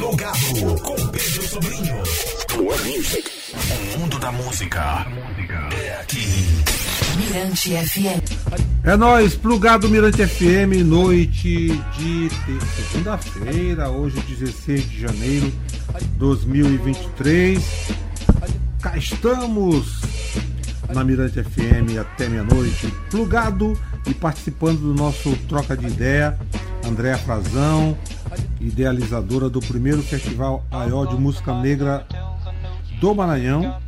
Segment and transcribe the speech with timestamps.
[0.00, 1.94] Plugado com Pedro Sobrinho.
[2.48, 3.30] Plug Music.
[3.52, 5.06] O mundo da música
[5.78, 6.26] é aqui.
[7.18, 8.82] Mirante FM.
[8.82, 12.30] É nóis, plugado Mirante FM, noite de
[12.90, 15.52] segunda-feira, hoje 16 de janeiro
[16.00, 17.62] de 2023.
[18.80, 20.00] Cá estamos
[20.94, 26.38] na Mirante FM até meia-noite, plugado e participando do nosso Troca de Ideia,
[26.86, 27.96] Andréa Frazão,
[28.60, 32.06] idealizadora do primeiro Festival AIO de Música Negra
[33.00, 33.78] do Maranhão,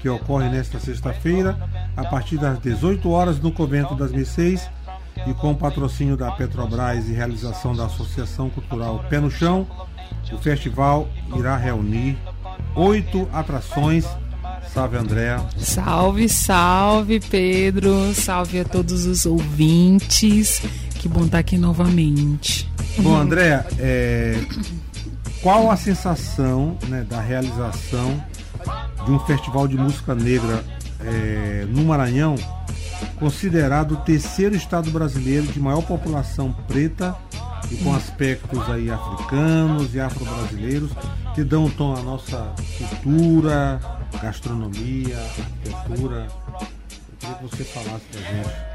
[0.00, 1.58] que ocorre nesta sexta-feira,
[1.96, 4.68] a partir das 18 horas no Convento das Mercês
[5.26, 9.66] e com o patrocínio da Petrobras e realização da Associação Cultural Pé no Chão,
[10.32, 12.18] o festival irá reunir
[12.74, 14.06] oito atrações.
[14.72, 15.44] Salve, Andréa.
[15.56, 18.12] Salve, salve, Pedro.
[18.14, 20.62] Salve a todos os ouvintes.
[21.04, 22.66] Que bom estar aqui novamente.
[23.00, 24.42] Bom, Andréa, é...
[25.42, 28.24] qual a sensação né, da realização
[29.04, 30.64] de um festival de música negra
[31.00, 32.36] é, no Maranhão,
[33.18, 37.14] considerado o terceiro estado brasileiro de maior população preta
[37.70, 40.90] e com aspectos aí africanos e afro-brasileiros
[41.34, 43.78] que dão um tom à nossa cultura,
[44.22, 46.28] gastronomia, arquitetura.
[46.48, 48.73] Eu queria que você falasse pra gente.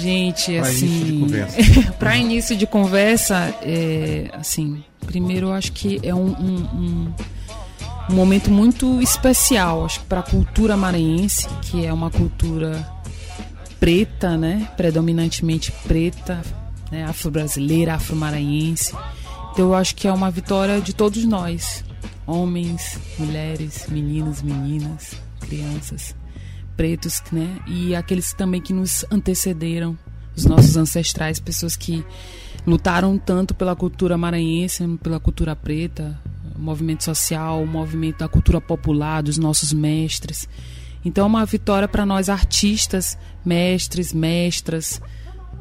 [0.00, 1.26] Gente, Pra assim,
[1.98, 7.14] para início de conversa, é, assim, primeiro eu acho que é um, um- um-
[8.10, 12.86] um momento muito especial, acho que para a cultura maranhense, que é uma cultura
[13.80, 16.40] preta, né, predominantemente preta,
[16.90, 18.94] né, afro-brasileira, afro-maranhense.
[19.52, 21.84] Então eu acho que é uma vitória de todos nós,
[22.26, 26.14] homens, mulheres, meninos, meninas, crianças
[26.76, 27.58] pretos, né?
[27.66, 29.96] E aqueles também que nos antecederam,
[30.36, 32.04] os nossos ancestrais, pessoas que
[32.66, 36.18] lutaram tanto pela cultura maranhense, pela cultura preta,
[36.56, 40.48] movimento social, movimento da cultura popular, dos nossos mestres.
[41.04, 45.00] Então é uma vitória para nós artistas, mestres, mestras,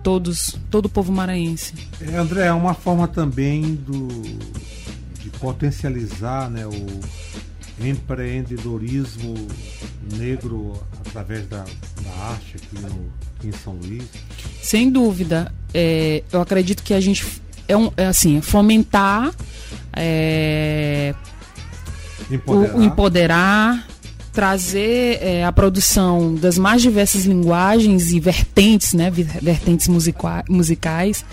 [0.03, 1.73] todos, todo o povo maranhense.
[2.00, 4.07] É, André, é uma forma também do,
[5.19, 7.00] de potencializar né, o
[7.79, 9.47] empreendedorismo
[10.17, 10.73] negro
[11.05, 11.59] através da,
[12.03, 12.87] da arte aqui, no,
[13.37, 14.03] aqui em São Luís.
[14.61, 17.25] Sem dúvida, é, eu acredito que a gente
[17.67, 19.31] é, um, é assim, fomentar
[19.93, 21.13] é,
[22.29, 22.75] o, Empoderar.
[22.77, 23.88] o empoderar,
[24.31, 31.25] trazer é, a produção das mais diversas linguagens e vertentes, né, ver- vertentes musica- musicais,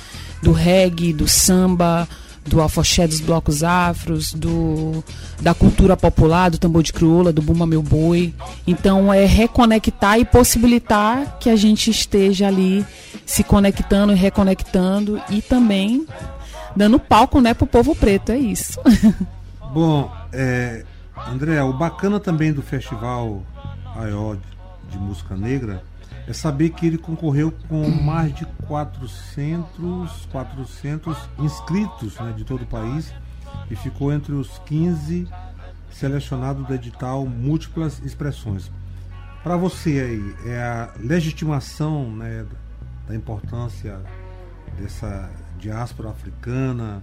[0.43, 2.09] do reggae, do samba,
[2.49, 5.05] do afoxé dos blocos afros, do,
[5.41, 8.35] da cultura popular, do tambor de crioula, do bumba meu boi.
[8.67, 12.85] Então é reconectar e possibilitar que a gente esteja ali
[13.25, 16.07] se conectando e reconectando e também
[16.75, 18.81] dando palco, né, pro povo preto, é isso.
[19.73, 20.85] Bom, é,
[21.27, 23.43] André, o bacana também do Festival
[23.97, 24.41] AIO
[24.91, 25.83] de Música Negra
[26.29, 32.67] é saber que ele concorreu com mais de 400, 400 inscritos né, de todo o
[32.67, 33.15] país
[33.71, 35.27] e ficou entre os 15
[35.91, 38.71] selecionados do edital Múltiplas Expressões.
[39.43, 42.45] Para você aí, é a legitimação né,
[43.09, 43.99] da importância
[44.79, 47.03] dessa diáspora africana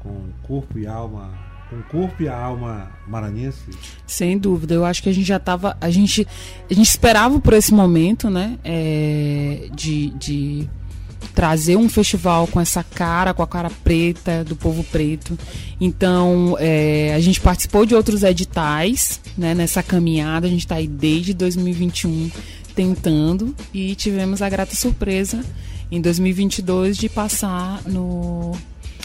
[0.00, 1.30] com corpo e alma,
[1.70, 3.70] com corpo e a alma maranhense?
[4.06, 6.26] Sem dúvida, eu acho que a gente já estava, a gente,
[6.68, 10.68] a gente esperava por esse momento, né, é, de, de
[11.34, 15.38] trazer um festival com essa cara, com a cara preta do povo preto.
[15.80, 20.46] Então, é, a gente participou de outros editais, né, nessa caminhada.
[20.46, 22.30] A gente está aí desde 2021
[22.74, 25.44] tentando e tivemos a grata surpresa
[25.90, 28.52] em 2022 de passar no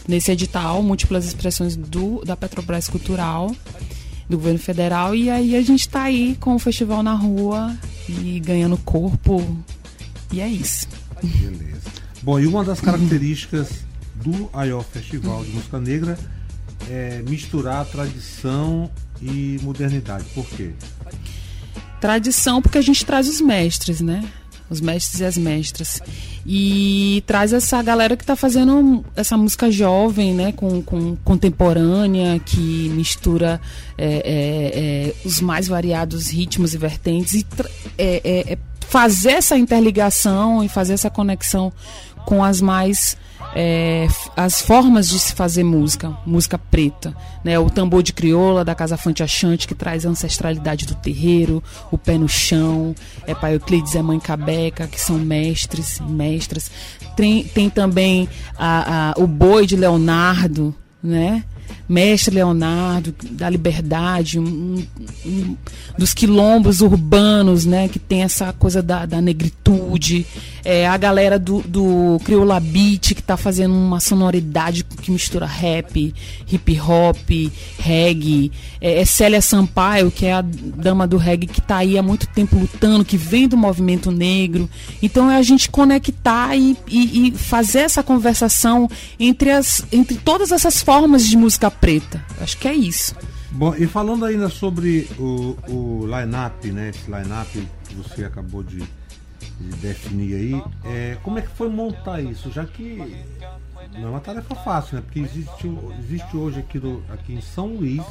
[0.07, 3.55] nesse edital múltiplas expressões do da Petrobras Cultural
[4.29, 7.75] do governo federal e aí a gente está aí com o festival na rua
[8.09, 9.41] e ganhando corpo
[10.31, 10.87] e é isso.
[11.21, 11.81] Beleza.
[12.21, 13.69] Bom, e uma das características
[14.15, 16.17] do AIO Festival de Música Negra
[16.89, 18.89] é misturar tradição
[19.21, 20.25] e modernidade.
[20.33, 20.71] Por quê?
[22.05, 24.23] tradição porque a gente traz os mestres, né?
[24.69, 26.01] Os mestres e as mestras.
[26.45, 30.51] E traz essa galera que está fazendo essa música jovem, né?
[30.51, 33.61] Com, com contemporânea, que mistura
[33.97, 37.33] é, é, é, os mais variados ritmos e vertentes.
[37.33, 37.45] E
[37.97, 38.57] é, é
[38.87, 41.71] fazer essa interligação e fazer essa conexão
[42.25, 43.17] com as mais
[43.55, 44.05] é,
[44.35, 47.57] as formas de se fazer música, música preta, né?
[47.57, 51.97] O tambor de crioula da Casa Fante Achante que traz a ancestralidade do terreiro, o
[51.97, 52.93] pé no chão,
[53.25, 56.69] é Pai Euclides e Mãe Cabeca que são mestres, e mestras.
[57.15, 61.43] Tem, tem também a, a- o boi de Leonardo, né?
[61.87, 64.83] Mestre Leonardo, da Liberdade, um,
[65.25, 65.55] um,
[65.97, 70.25] dos quilombos urbanos, né, que tem essa coisa da, da negritude,
[70.65, 76.13] é, a galera do, do Crioula Beat, que está fazendo uma sonoridade que mistura rap,
[76.51, 77.29] hip hop,
[77.77, 78.51] reggae,
[78.81, 82.27] é, é Célia Sampaio, que é a dama do reggae que está aí há muito
[82.27, 84.67] tempo lutando, que vem do movimento negro.
[85.03, 88.89] Então é a gente conectar e, e, e fazer essa conversação
[89.19, 92.25] entre, as, entre todas essas formas de música preta.
[92.41, 93.15] Acho que é isso.
[93.51, 96.89] Bom, e falando ainda sobre o, o line-up, né?
[96.89, 98.83] Esse line-up que você acabou de
[99.81, 102.51] definir aí, é, como é que foi montar isso?
[102.51, 103.23] Já que
[103.93, 105.01] não é uma tarefa fácil, né?
[105.01, 108.03] Porque existe, existe hoje aqui, do, aqui em São Luís,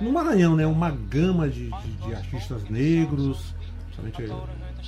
[0.00, 0.66] no Maranhão, né?
[0.66, 3.54] Uma gama de, de, de artistas negros,
[3.94, 4.32] principalmente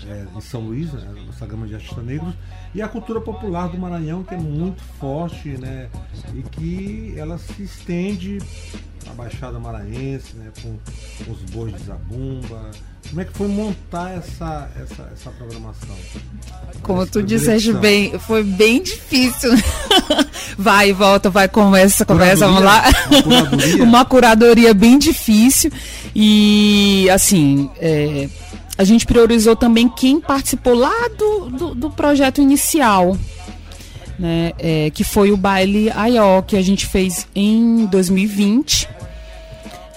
[0.05, 2.35] é, em São Luís, né, essa gama de artistas negros,
[2.75, 5.89] e a cultura popular do Maranhão, que é muito forte, né,
[6.35, 8.39] e que ela se estende
[9.09, 10.77] à Baixada Maranhense, né, com,
[11.25, 12.71] com os bois de Zabumba.
[13.08, 15.97] Como é que foi montar essa, essa, essa programação?
[16.82, 19.50] Como essa tu disseste bem, foi bem difícil.
[20.58, 22.85] vai e volta, vai, conversa, conversa, vamos lá.
[22.85, 23.85] Uma curadoria.
[23.85, 25.70] Uma curadoria bem difícil.
[26.14, 28.29] E assim, é,
[28.79, 33.17] a gente priorizou também quem participou lá do, do, do projeto inicial,
[34.19, 38.96] né, é, que foi o baile AIO, que a gente fez em 2020.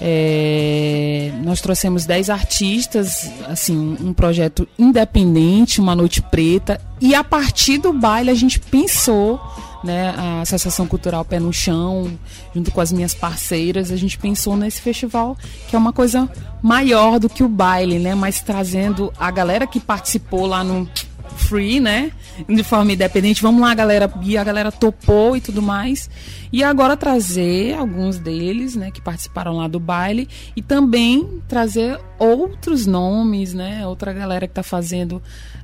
[0.01, 7.77] É, nós trouxemos 10 artistas, assim, um projeto independente, uma noite preta, e a partir
[7.79, 9.39] do baile a gente pensou
[9.83, 12.11] né, a Associação Cultural Pé no Chão,
[12.53, 15.37] junto com as minhas parceiras, a gente pensou nesse festival
[15.67, 16.29] que é uma coisa
[16.61, 20.87] maior do que o baile, né, mas trazendo a galera que participou lá no
[21.29, 22.11] free, né,
[22.47, 26.09] de forma independente, vamos lá, galera, e a galera topou e tudo mais.
[26.51, 30.27] E agora trazer alguns deles, né, que participaram lá do baile.
[30.55, 35.21] E também trazer outros nomes, né, outra galera que está fazendo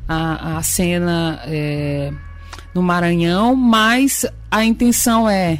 [0.07, 2.11] a, a cena é,
[2.73, 5.59] no Maranhão, mas a intenção é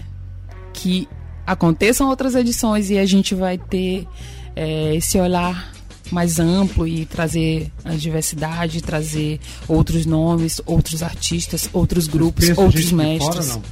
[0.73, 1.07] que
[1.45, 4.07] aconteçam outras edições e a gente vai ter
[4.55, 5.75] é, esse olhar
[6.11, 13.47] mais amplo e trazer a diversidade, trazer outros nomes, outros artistas, outros grupos, outros mestres.
[13.47, 13.63] Fora, não,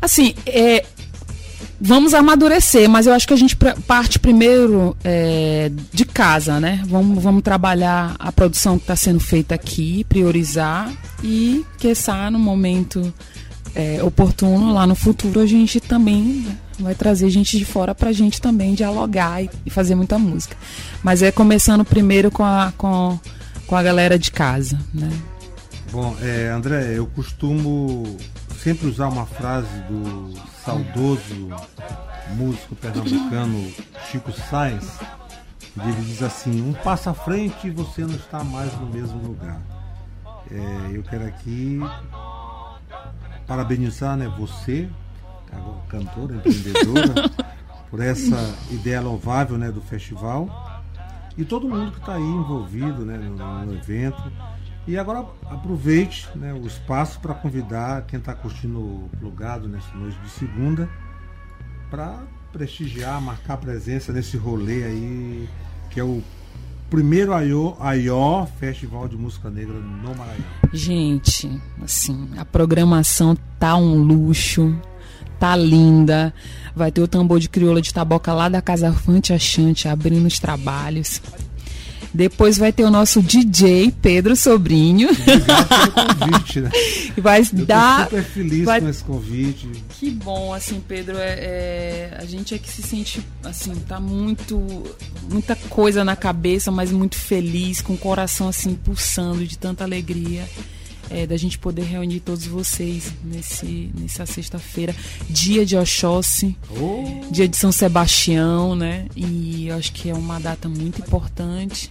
[0.00, 0.84] assim, é,
[1.80, 6.82] vamos amadurecer, mas eu acho que a gente parte primeiro é, de casa, né?
[6.86, 11.92] Vamos, vamos trabalhar a produção que está sendo feita aqui, priorizar e, que
[12.30, 13.12] no momento
[13.74, 16.46] é, oportuno, lá no futuro, a gente também
[16.78, 20.56] vai trazer gente de fora para a gente também dialogar e, e, fazer muita música.
[21.02, 23.18] Mas é começando primeiro com a, com,
[23.66, 25.10] com a galera de casa, né?
[25.90, 28.16] Bom, é, André, eu costumo
[28.62, 30.34] sempre usar uma frase do
[30.64, 31.48] saudoso
[32.34, 33.72] músico pernambucano
[34.10, 34.98] Chico Sainz,
[35.76, 39.60] ele diz assim, um passo à frente e você não está mais no mesmo lugar.
[40.50, 41.78] É, eu quero aqui
[43.46, 44.88] parabenizar né, você,
[45.88, 47.30] cantora, empreendedora,
[47.90, 50.82] por essa ideia louvável né, do festival
[51.38, 54.20] e todo mundo que está aí envolvido né, no, no, evento.
[54.86, 60.18] E agora aproveite né, o espaço para convidar quem está curtindo o plugado nessa noite
[60.18, 60.88] de segunda
[61.90, 62.22] para
[62.52, 65.48] prestigiar, marcar presença nesse rolê aí
[65.90, 66.22] que é o
[66.90, 70.44] primeiro AIO, Festival de Música Negra no Maranhão.
[70.72, 74.74] Gente, assim, a programação tá um luxo,
[75.38, 76.32] tá linda.
[76.74, 80.38] Vai ter o tambor de crioula de taboca lá da Casa Fante Achante abrindo os
[80.38, 81.20] trabalhos.
[82.12, 85.08] Depois vai ter o nosso DJ Pedro Sobrinho.
[86.18, 86.70] convite, né?
[87.18, 88.04] Vai Eu dar.
[88.04, 88.80] super feliz vai...
[88.80, 89.68] com esse convite.
[89.90, 91.18] Que bom, assim, Pedro.
[91.18, 94.84] É, é, a gente é que se sente, assim, tá muito,
[95.30, 100.48] muita coisa na cabeça, mas muito feliz, com o coração assim pulsando de tanta alegria.
[101.10, 104.94] É, da gente poder reunir todos vocês nesse, nessa sexta-feira,
[105.30, 107.30] dia de Oxóssi, oh.
[107.30, 109.06] dia de São Sebastião, né?
[109.16, 111.90] E acho que é uma data muito importante.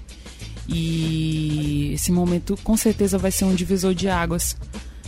[0.68, 4.56] E esse momento com certeza vai ser um divisor de águas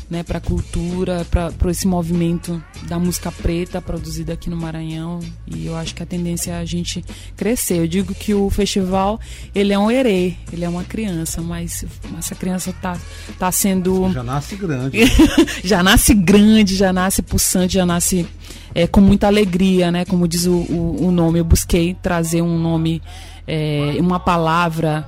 [0.09, 5.19] né, para a cultura, para esse movimento da música preta produzida aqui no Maranhão.
[5.45, 7.77] E eu acho que a tendência é a gente crescer.
[7.77, 9.19] Eu digo que o festival
[9.53, 11.85] ele é um herê, ele é uma criança, mas
[12.17, 12.97] essa criança tá,
[13.37, 14.11] tá sendo.
[14.11, 14.99] Já nasce grande.
[15.63, 18.27] já nasce grande, já nasce pulsante, já nasce
[18.73, 20.05] é, com muita alegria, né?
[20.05, 21.39] Como diz o, o, o nome.
[21.39, 23.01] Eu busquei trazer um nome,
[23.45, 25.07] é, uma palavra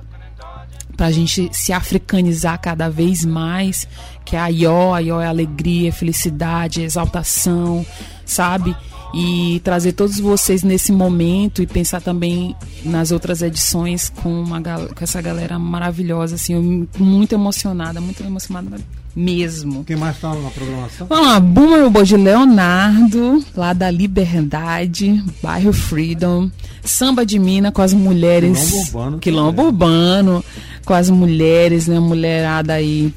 [1.01, 3.87] para a gente se africanizar cada vez mais,
[4.23, 7.83] que é a Ió, a Ió é alegria, felicidade, exaltação,
[8.23, 8.75] sabe?
[9.13, 12.55] e trazer todos vocês nesse momento e pensar também
[12.85, 18.77] nas outras edições com, uma, com essa galera maravilhosa, assim, eu, muito emocionada, muito emocionada
[19.15, 19.83] mesmo.
[19.83, 21.07] Quem mais está na programação?
[21.07, 26.49] Vamos lá, Boomer de Leonardo, lá da Liberdade, bairro Freedom,
[26.83, 28.69] Samba de Mina com as mulheres.
[28.69, 29.19] Quilombo Urbano.
[29.19, 30.45] Quilombo Urbano,
[30.85, 31.99] com as mulheres, né?
[31.99, 33.13] Mulherada aí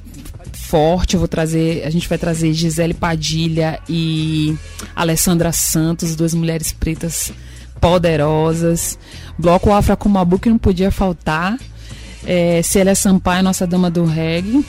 [0.52, 1.14] forte.
[1.14, 4.56] Eu vou trazer, a gente vai trazer Gisele Padilha e
[4.94, 7.32] Alessandra Santos, duas mulheres pretas
[7.80, 8.98] poderosas.
[9.38, 11.58] Bloco Afra Kumabu que não podia faltar.
[12.26, 14.64] É, Célia Sampaio, nossa dama do reggae.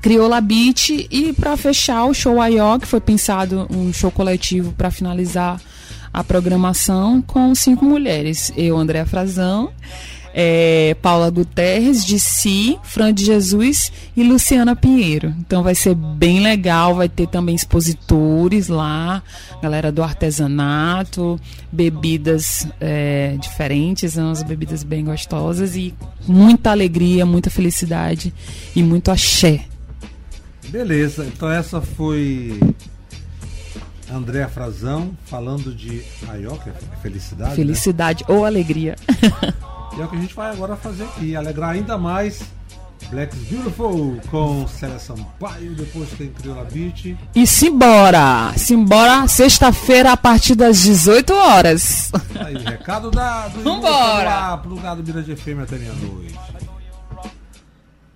[0.00, 4.90] Crioula Beat e para fechar o show Ayó, que foi pensado um show coletivo para
[4.90, 5.60] finalizar
[6.12, 8.52] a programação com cinco mulheres.
[8.56, 9.70] Eu, Andréa Frazão,
[10.36, 15.32] é, Paula Guterres, de Si, Fran de Jesus e Luciana Pinheiro.
[15.38, 19.22] Então vai ser bem legal, vai ter também expositores lá,
[19.62, 25.94] galera do artesanato, bebidas é, diferentes, umas bebidas bem gostosas e
[26.26, 28.34] muita alegria, muita felicidade
[28.74, 29.66] e muito axé.
[30.68, 32.58] Beleza, então essa foi
[34.14, 37.54] Andréa Frazão falando de Aioca, felicidade.
[37.56, 38.34] Felicidade né?
[38.34, 38.96] ou alegria.
[39.96, 42.42] E é o que a gente vai agora fazer aqui, alegrar ainda mais
[43.10, 47.16] Black's Beautiful com Célia Sampaio, depois tem Crioula Beat.
[47.34, 48.52] E simbora!
[48.56, 52.10] Simbora sexta-feira a partir das 18 horas.
[52.44, 53.60] Aí, recado dado.
[53.62, 54.56] Vambora!
[54.58, 56.38] Pro lugar do Mirante FM até meia-noite.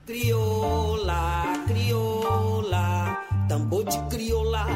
[0.06, 3.98] Crioula, crioula, tambor de.
[4.08, 4.66] Crioula,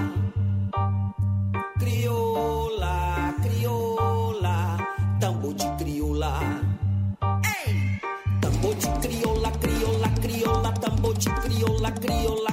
[11.94, 12.51] crioula,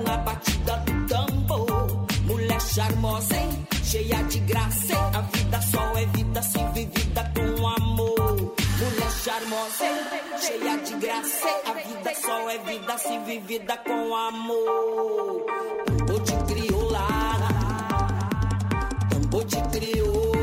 [0.00, 2.06] na batida do tambor.
[2.24, 3.66] Mulher charmosa, hein?
[3.82, 5.10] cheia de graça, hein?
[5.14, 8.54] a vida só é vida se vivida com amor.
[8.78, 9.96] Mulher charmosa, hein?
[10.38, 11.62] cheia de graça, hein?
[11.66, 15.46] a vida só é vida se vivida com amor.
[15.86, 17.06] Tambor de crioula,
[19.10, 20.37] tambor de crioula.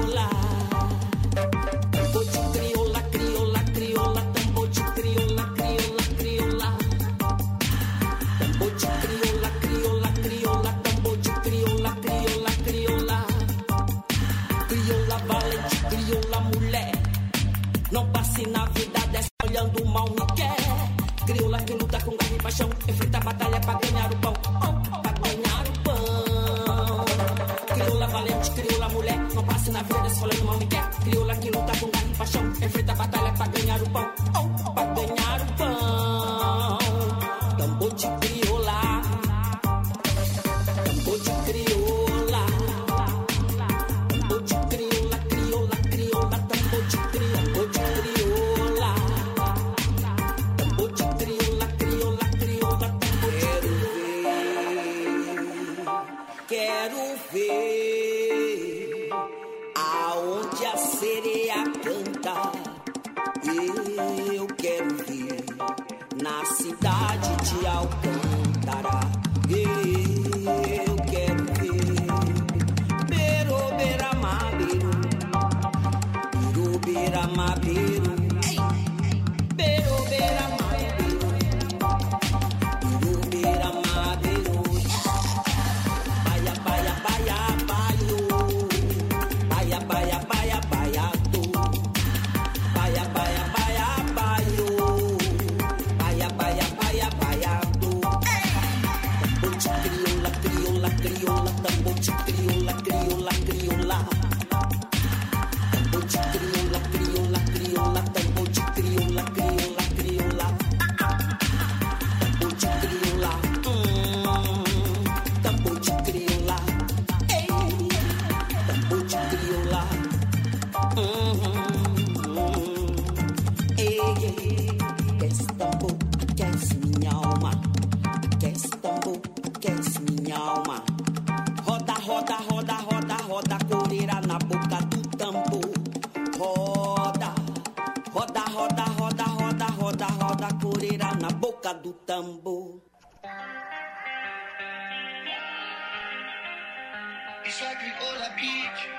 [147.55, 148.89] Isso é crioula beat.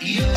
[0.00, 0.35] Yo,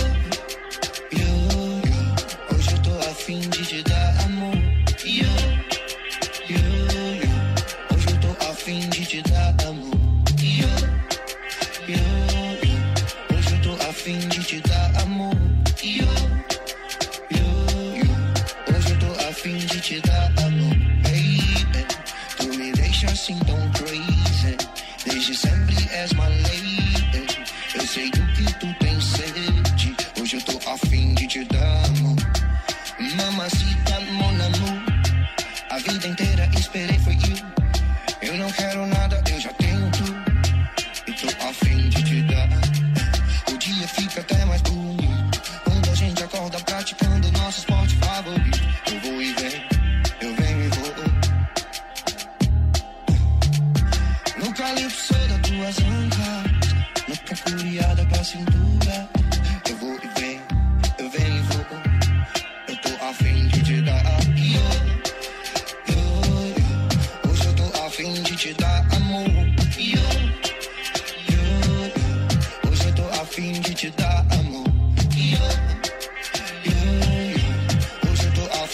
[38.50, 38.99] Eu não quero nada,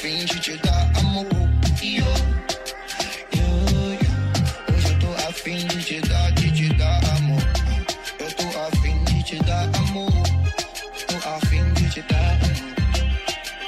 [0.05, 1.25] de te dar amor.
[1.81, 2.05] Yo,
[3.33, 3.47] yo,
[4.03, 4.11] yo.
[4.71, 7.41] Hoje eu tô afim de te dar, de te dar amor.
[8.19, 10.11] Eu tô afim de te dar amor.
[11.07, 12.75] Tô afim de te dar amor.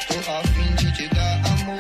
[0.08, 1.78] Tô afim de te dar amor.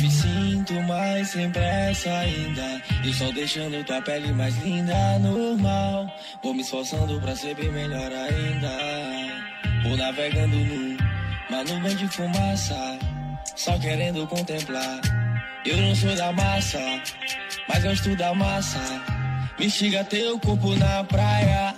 [0.00, 2.82] Me sinto mais sem pressa ainda.
[3.04, 6.10] E só deixando tua pele mais linda, normal.
[6.42, 9.38] Vou me esforçando pra ser bem melhor ainda.
[9.82, 10.87] Vou navegando nu,
[11.58, 12.98] uma nuvem de fumaça.
[13.56, 15.00] Só querendo contemplar.
[15.64, 16.78] Eu não sou da massa,
[17.68, 18.78] mas gosto da massa.
[19.58, 21.74] Me instiga teu corpo na praia.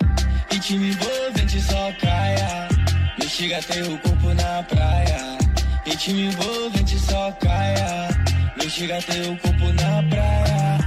[0.51, 2.67] Ritmo envolvente só caia.
[3.17, 5.37] Me instiga teu corpo na praia.
[5.85, 8.09] Ritmo envolvente só caia.
[8.57, 10.77] Me instiga teu corpo na praia.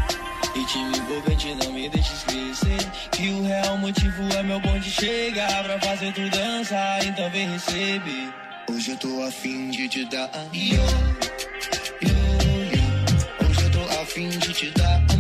[0.55, 2.79] Ritmo envolvente não me deixa esquecer
[3.11, 8.44] Que o real motivo é meu bonde chegar Pra fazer tu dançar, então vem receber
[8.71, 10.31] Hoje eu tô afim de te dar.
[13.41, 15.14] Hoje eu tô afim de te dar